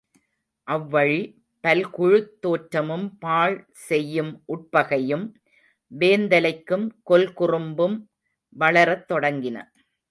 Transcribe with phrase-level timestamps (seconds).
[0.67, 1.19] அவ்வழி,
[1.63, 5.25] பல்குழுத் தோற்றமும் பாழ்செய்யும் உட்பகையும்
[5.91, 7.97] வேந்தலைக்கும் கொல்குறும்பும்
[8.55, 9.57] வளரத் தொடங்கின.